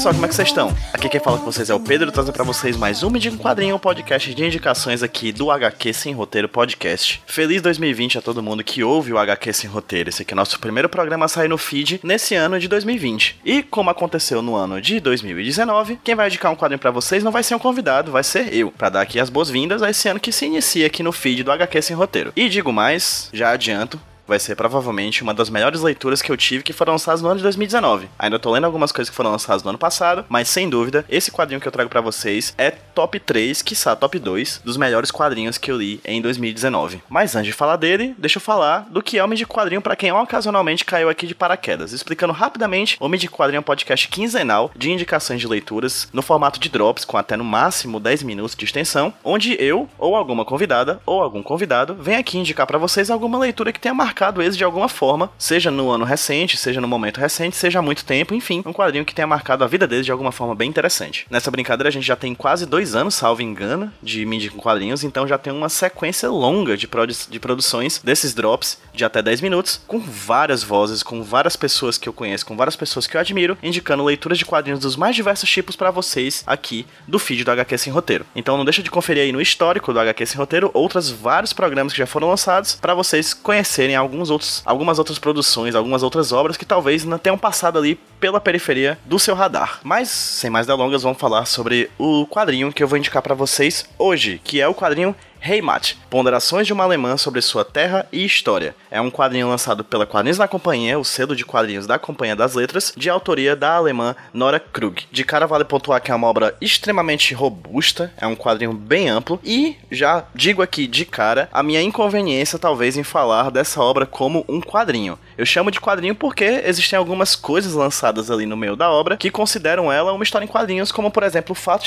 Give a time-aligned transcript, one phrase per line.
[0.00, 0.74] Pessoal, como é que vocês estão?
[0.94, 3.34] Aqui quem fala com vocês é o Pedro, trazendo pra vocês mais um Me Diga
[3.34, 7.22] um Quadrinho, um podcast de indicações aqui do HQ Sem Roteiro Podcast.
[7.26, 10.08] Feliz 2020 a todo mundo que ouve o HQ Sem Roteiro.
[10.08, 13.40] Esse aqui é nosso primeiro programa a sair no feed nesse ano de 2020.
[13.44, 17.30] E como aconteceu no ano de 2019, quem vai indicar um quadrinho pra vocês não
[17.30, 20.18] vai ser um convidado, vai ser eu, Pra dar aqui as boas-vindas a esse ano
[20.18, 22.32] que se inicia aqui no feed do HQ Sem Roteiro.
[22.34, 26.62] E digo mais, já adianto, vai ser provavelmente uma das melhores leituras que eu tive
[26.62, 28.08] que foram lançadas no ano de 2019.
[28.16, 31.32] Ainda tô lendo algumas coisas que foram lançadas no ano passado, mas sem dúvida, esse
[31.32, 35.58] quadrinho que eu trago para vocês é top 3, quiçá top 2, dos melhores quadrinhos
[35.58, 37.02] que eu li em 2019.
[37.08, 39.96] Mas antes de falar dele, deixa eu falar do que é o Mídia Quadrinho para
[39.96, 41.92] quem ocasionalmente caiu aqui de paraquedas.
[41.92, 46.60] Explicando rapidamente, o Mídia Quadrinho é um podcast quinzenal de indicações de leituras no formato
[46.60, 51.00] de drops, com até no máximo 10 minutos de extensão, onde eu, ou alguma convidada,
[51.04, 54.64] ou algum convidado, vem aqui indicar para vocês alguma leitura que tenha marcado eles de
[54.64, 58.62] alguma forma, seja no ano recente, seja no momento recente, seja há muito tempo, enfim,
[58.66, 61.26] um quadrinho que tenha marcado a vida deles de alguma forma bem interessante.
[61.30, 65.04] Nessa brincadeira a gente já tem quase dois anos, salvo engano, de mídia com quadrinhos,
[65.04, 69.40] então já tem uma sequência longa de, produ de produções desses drops de até 10
[69.40, 73.20] minutos, com várias vozes, com várias pessoas que eu conheço, com várias pessoas que eu
[73.20, 77.50] admiro, indicando leituras de quadrinhos dos mais diversos tipos para vocês aqui do feed do
[77.50, 78.26] HQ Sem Roteiro.
[78.34, 81.92] Então não deixa de conferir aí no histórico do HQ Sem Roteiro outros vários programas
[81.92, 86.56] que já foram lançados para vocês conhecerem alguns outros, algumas outras produções, algumas outras obras
[86.56, 89.80] que talvez não tenham passado ali pela periferia do seu radar.
[89.82, 93.88] Mas, sem mais delongas, vamos falar sobre o quadrinho que eu vou indicar para vocês
[93.98, 98.74] hoje, que é o quadrinho Heimat, Ponderações de uma Alemã sobre sua terra e história.
[98.90, 102.54] É um quadrinho lançado pela Quadrinhos da Companhia, o selo de quadrinhos da Companhia das
[102.54, 105.04] Letras, de autoria da alemã Nora Krug.
[105.10, 109.40] De cara vale pontuar que é uma obra extremamente robusta, é um quadrinho bem amplo
[109.44, 114.44] e já digo aqui de cara a minha inconveniência talvez em falar dessa obra como
[114.48, 115.18] um quadrinho.
[115.38, 119.30] Eu chamo de quadrinho porque existem algumas coisas lançadas ali no meio da obra que
[119.30, 121.84] consideram ela uma história em quadrinhos, como por exemplo o fato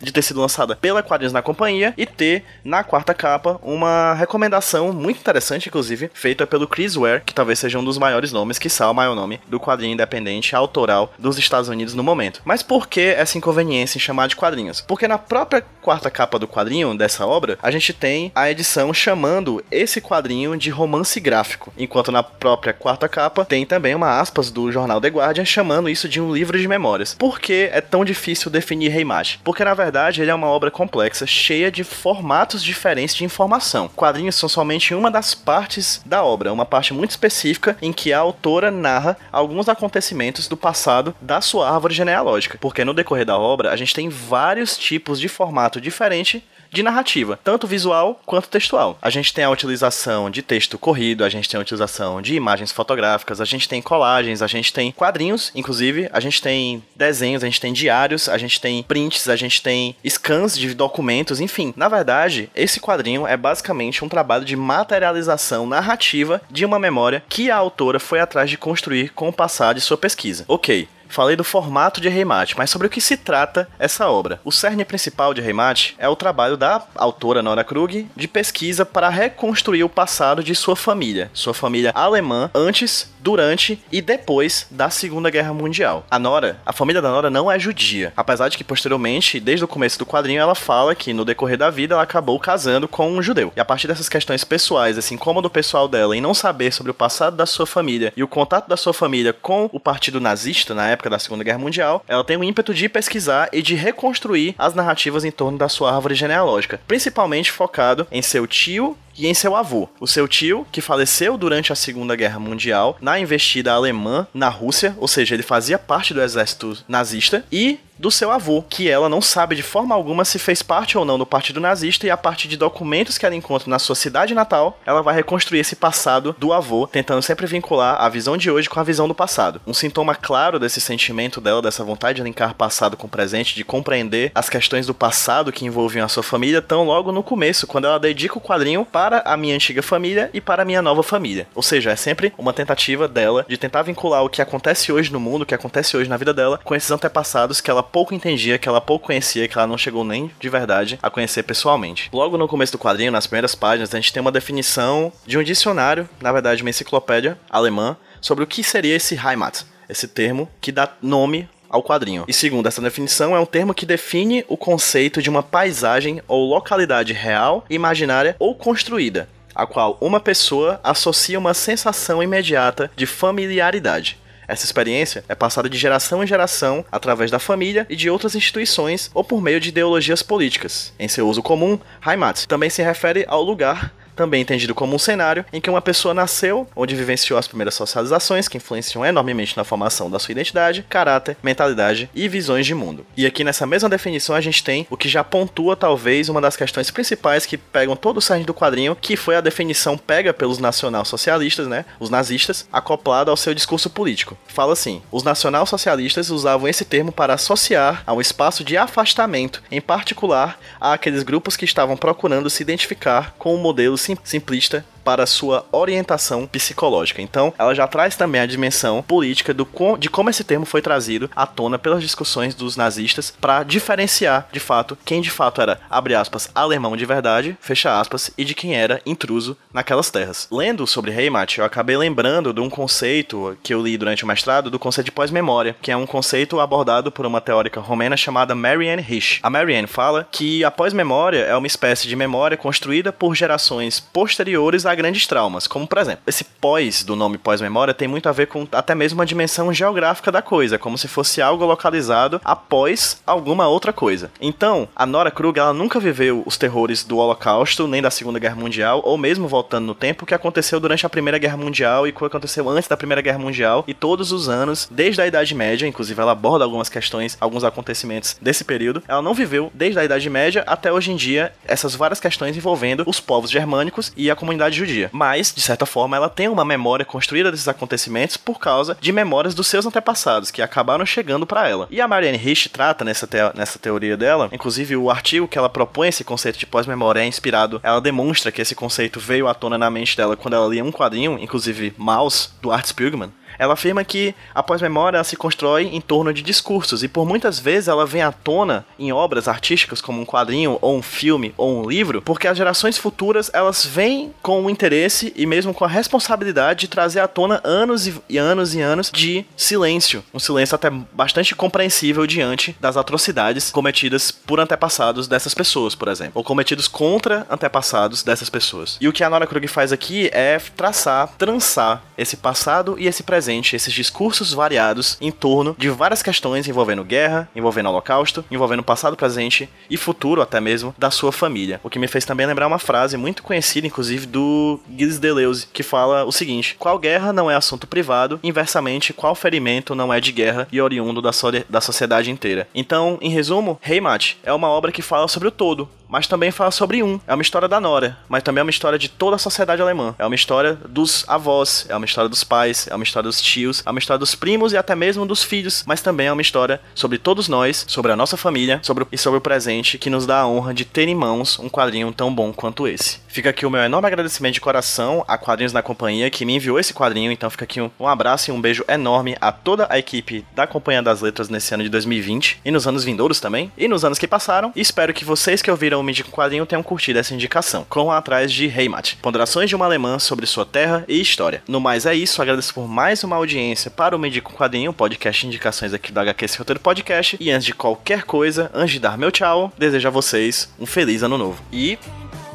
[0.00, 4.94] de ter, sido lançada pela Quadrinhos na Companhia e ter na quarta capa uma recomendação
[4.94, 8.68] muito interessante, inclusive, feita pelo Chris Ware, que talvez seja um dos maiores nomes, que
[8.82, 12.40] o maior nome, do quadrinho independente autoral dos Estados Unidos no momento.
[12.46, 14.80] Mas por que essa inconveniência em chamar de quadrinhos?
[14.80, 19.62] Porque na própria quarta capa do quadrinho dessa obra, a gente tem a edição chamando
[19.70, 24.72] esse quadrinho de romance gráfico, enquanto na própria quarta capa tem também uma aspas do
[24.72, 27.14] jornal The Guardian chamando isso de um livro de memórias.
[27.14, 29.40] Por que é tão difícil definir Reimage?
[29.44, 33.88] Porque na verdade ele é uma obra complexa, cheia de formatos diferentes de informação.
[33.88, 38.18] Quadrinhos são somente uma das partes da obra, uma parte muito específica em que a
[38.18, 42.58] autora narra alguns acontecimentos do passado da sua árvore genealógica.
[42.60, 47.38] Porque no decorrer da obra a gente tem vários tipos de formato diferente de narrativa,
[47.44, 48.98] tanto visual quanto textual.
[49.00, 52.72] A gente tem a utilização de texto corrido, a gente tem a utilização de imagens
[52.72, 57.46] fotográficas, a gente tem colagens, a gente tem quadrinhos, inclusive, a gente tem desenhos, a
[57.46, 61.74] gente tem diários, a gente tem prints, a gente tem scans de documentos, enfim.
[61.76, 67.50] Na verdade, esse quadrinho é basicamente um trabalho de materialização narrativa de uma memória que
[67.50, 70.44] a autora foi atrás de construir com o passar de sua pesquisa.
[70.48, 74.40] Ok, Falei do formato de Reimate, mas sobre o que se trata essa obra.
[74.42, 79.10] O cerne principal de Reimate é o trabalho da autora Nora Krug de pesquisa para
[79.10, 85.28] reconstruir o passado de sua família, sua família alemã, antes, durante e depois da Segunda
[85.28, 86.04] Guerra Mundial.
[86.10, 89.68] A Nora, a família da Nora não é judia, apesar de que posteriormente, desde o
[89.68, 93.22] começo do quadrinho, ela fala que no decorrer da vida ela acabou casando com um
[93.22, 93.52] judeu.
[93.54, 96.90] E a partir dessas questões pessoais, assim como do pessoal dela, em não saber sobre
[96.90, 100.74] o passado da sua família e o contato da sua família com o partido nazista
[100.74, 103.74] na época época da Segunda Guerra Mundial, ela tem o ímpeto de pesquisar e de
[103.74, 109.26] reconstruir as narrativas em torno da sua árvore genealógica, principalmente focado em seu tio e
[109.26, 109.88] em seu avô.
[110.00, 114.96] O seu tio, que faleceu durante a Segunda Guerra Mundial na investida alemã na Rússia,
[114.98, 119.22] ou seja, ele fazia parte do exército nazista, e do seu avô, que ela não
[119.22, 122.48] sabe de forma alguma se fez parte ou não do partido nazista, e a partir
[122.48, 126.52] de documentos que ela encontra na sua cidade natal, ela vai reconstruir esse passado do
[126.52, 129.60] avô, tentando sempre vincular a visão de hoje com a visão do passado.
[129.66, 134.32] Um sintoma claro desse sentimento dela, dessa vontade de linkar passado com presente, de compreender
[134.34, 138.00] as questões do passado que envolviam a sua família, tão logo no começo, quando ela
[138.00, 141.48] dedica o quadrinho para para a minha antiga família e para a minha nova família.
[141.56, 145.18] Ou seja, é sempre uma tentativa dela de tentar vincular o que acontece hoje no
[145.18, 148.58] mundo, o que acontece hoje na vida dela, com esses antepassados que ela pouco entendia,
[148.58, 152.08] que ela pouco conhecia, que ela não chegou nem de verdade a conhecer pessoalmente.
[152.12, 155.42] Logo no começo do quadrinho, nas primeiras páginas, a gente tem uma definição de um
[155.42, 160.70] dicionário, na verdade, uma enciclopédia alemã, sobre o que seria esse Heimat, esse termo que
[160.70, 162.24] dá nome ao quadrinho.
[162.28, 166.48] E segundo essa definição, é um termo que define o conceito de uma paisagem ou
[166.48, 174.18] localidade real, imaginária ou construída, a qual uma pessoa associa uma sensação imediata de familiaridade.
[174.46, 179.10] Essa experiência é passada de geração em geração através da família e de outras instituições
[179.14, 180.92] ou por meio de ideologias políticas.
[180.98, 185.44] Em seu uso comum, Heimat também se refere ao lugar também entendido como um cenário
[185.52, 190.10] em que uma pessoa nasceu, onde vivenciou as primeiras socializações que influenciam enormemente na formação
[190.10, 193.06] da sua identidade, caráter, mentalidade e visões de mundo.
[193.16, 196.56] E aqui nessa mesma definição a gente tem o que já pontua talvez uma das
[196.56, 200.58] questões principais que pegam todo o cerne do quadrinho, que foi a definição pega pelos
[200.58, 204.36] nacional-socialistas, né, os nazistas, acoplada ao seu discurso político.
[204.46, 209.80] Fala assim: os nacional-socialistas usavam esse termo para associar a um espaço de afastamento, em
[209.80, 215.64] particular a aqueles grupos que estavam procurando se identificar com o modelo simplista para sua
[215.72, 217.20] orientação psicológica.
[217.20, 219.68] Então, ela já traz também a dimensão política do
[219.98, 224.60] de como esse termo foi trazido à tona pelas discussões dos nazistas para diferenciar, de
[224.60, 228.76] fato, quem de fato era, abre aspas, alemão de verdade, fecha aspas, e de quem
[228.76, 230.46] era intruso naquelas terras.
[230.50, 234.70] Lendo sobre Heimat, eu acabei lembrando de um conceito que eu li durante o mestrado,
[234.70, 239.02] do conceito de pós-memória, que é um conceito abordado por uma teórica romena chamada Marianne
[239.02, 239.40] Rich.
[239.42, 244.86] A Marianne fala que a pós-memória é uma espécie de memória construída por gerações posteriores
[244.92, 248.46] a grandes traumas, como por exemplo, esse pós do nome pós-memória tem muito a ver
[248.46, 253.68] com até mesmo uma dimensão geográfica da coisa, como se fosse algo localizado após alguma
[253.68, 254.30] outra coisa.
[254.40, 258.56] Então, a Nora Krug, ela nunca viveu os terrores do Holocausto, nem da Segunda Guerra
[258.56, 262.12] Mundial, ou mesmo voltando no tempo, que aconteceu durante a Primeira Guerra Mundial e o
[262.12, 265.86] que aconteceu antes da Primeira Guerra Mundial, e todos os anos, desde a Idade Média,
[265.86, 270.28] inclusive ela aborda algumas questões, alguns acontecimentos desse período, ela não viveu desde a Idade
[270.28, 274.81] Média até hoje em dia essas várias questões envolvendo os povos germânicos e a comunidade
[274.86, 275.10] judia.
[275.12, 279.54] Mas, de certa forma, ela tem uma memória construída desses acontecimentos por causa de memórias
[279.54, 281.86] dos seus antepassados, que acabaram chegando para ela.
[281.90, 285.68] E a Marianne Rich trata nessa, te nessa teoria dela, inclusive o artigo que ela
[285.68, 289.78] propõe esse conceito de pós-memória é inspirado, ela demonstra que esse conceito veio à tona
[289.78, 294.02] na mente dela quando ela lia um quadrinho, inclusive Mouse, do Art Spiegelman, ela afirma
[294.02, 298.20] que a pós-memória se constrói em torno de discursos e por muitas vezes ela vem
[298.20, 302.48] à tona em obras artísticas como um quadrinho ou um filme ou um livro, porque
[302.48, 307.20] as gerações futuras elas vêm com o interesse e mesmo com a responsabilidade de trazer
[307.20, 312.76] à tona anos e anos e anos de silêncio, um silêncio até bastante compreensível diante
[312.80, 318.98] das atrocidades cometidas por antepassados dessas pessoas, por exemplo, ou cometidos contra antepassados dessas pessoas.
[319.00, 323.22] E o que a Nora Krug faz aqui é traçar, trançar esse passado e esse
[323.22, 328.82] presente presente esses discursos variados em torno de várias questões envolvendo guerra, envolvendo holocausto, envolvendo
[328.82, 331.80] passado, presente e futuro até mesmo da sua família.
[331.82, 335.82] O que me fez também lembrar uma frase muito conhecida, inclusive, do Gilles Deleuze, que
[335.82, 340.32] fala o seguinte: qual guerra não é assunto privado, inversamente, qual ferimento não é de
[340.32, 342.66] guerra e oriundo da, so da sociedade inteira.
[342.74, 346.70] Então, em resumo, Heimat é uma obra que fala sobre o todo, mas também fala
[346.70, 347.18] sobre um.
[347.26, 350.14] É uma história da Nora, mas também é uma história de toda a sociedade alemã.
[350.18, 353.82] É uma história dos avós, é uma história dos pais, é uma história dos tios,
[353.86, 356.82] é uma história dos primos e até mesmo dos filhos, mas também é uma história
[356.94, 360.40] sobre todos nós, sobre a nossa família sobre, e sobre o presente que nos dá
[360.40, 363.20] a honra de ter em mãos um quadrinho tão bom quanto esse.
[363.26, 366.78] Fica aqui o meu enorme agradecimento de coração a Quadrinhos na Companhia que me enviou
[366.78, 369.98] esse quadrinho, então fica aqui um, um abraço e um beijo enorme a toda a
[369.98, 373.88] equipe da Companhia das Letras nesse ano de 2020 e nos anos vindouros também, e
[373.88, 377.18] nos anos que passaram, e espero que vocês que ouviram o Mídia Quadrinho tenham curtido
[377.18, 377.86] essa indicação.
[377.88, 381.62] Corram atrás de Heimat, Ponderações de uma Alemã sobre sua terra e história.
[381.66, 385.46] No mais é isso, agradeço por mais uma audiência para o Mídia Quadrinho, podcast de
[385.46, 389.16] indicações aqui do HQ Esse Roteiro Podcast, e antes de qualquer coisa, antes de dar
[389.16, 391.62] meu tchau, desejo a vocês um feliz ano novo.
[391.72, 391.98] E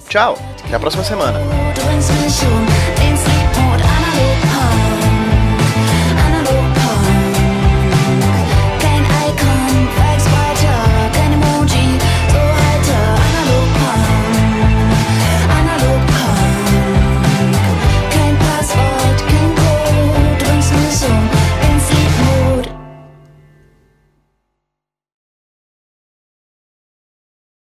[0.10, 1.40] Tchau, até a próxima semana.